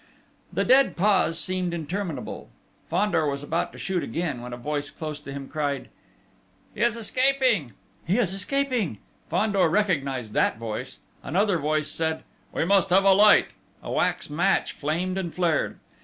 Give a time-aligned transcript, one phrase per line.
[0.51, 2.49] The dead pause seemed interminable....
[2.89, 5.89] Fandor was about to shoot again, when a voice close to him cried:
[6.73, 7.73] "He is escaping!..."
[8.09, 8.97] Jérôme
[9.29, 11.01] Fandor recognised that voice!...
[11.21, 13.49] Another voice said: "We must have a light!"
[13.83, 15.77] A wax match flamed and flared.